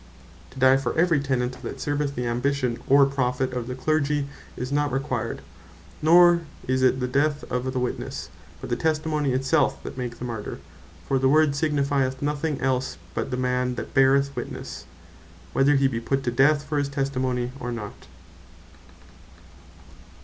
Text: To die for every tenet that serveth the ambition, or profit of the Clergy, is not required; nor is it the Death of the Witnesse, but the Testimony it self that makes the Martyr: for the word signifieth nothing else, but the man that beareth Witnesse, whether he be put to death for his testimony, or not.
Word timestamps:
To 0.49 0.57
die 0.59 0.77
for 0.77 0.97
every 0.97 1.19
tenet 1.19 1.61
that 1.61 1.79
serveth 1.79 2.15
the 2.15 2.25
ambition, 2.25 2.79
or 2.87 3.05
profit 3.05 3.53
of 3.53 3.67
the 3.67 3.75
Clergy, 3.75 4.25
is 4.57 4.71
not 4.71 4.91
required; 4.91 5.43
nor 6.01 6.41
is 6.67 6.81
it 6.81 6.99
the 6.99 7.07
Death 7.07 7.43
of 7.51 7.71
the 7.71 7.79
Witnesse, 7.79 8.29
but 8.59 8.71
the 8.71 8.75
Testimony 8.75 9.31
it 9.31 9.45
self 9.45 9.83
that 9.83 9.99
makes 9.99 10.17
the 10.17 10.25
Martyr: 10.25 10.57
for 11.07 11.19
the 11.19 11.29
word 11.29 11.53
signifieth 11.55 12.19
nothing 12.19 12.59
else, 12.61 12.97
but 13.13 13.29
the 13.29 13.37
man 13.37 13.75
that 13.75 13.93
beareth 13.93 14.35
Witnesse, 14.35 14.85
whether 15.53 15.75
he 15.75 15.87
be 15.87 15.99
put 15.99 16.23
to 16.23 16.31
death 16.31 16.63
for 16.63 16.79
his 16.79 16.89
testimony, 16.89 17.51
or 17.59 17.71
not. 17.71 18.07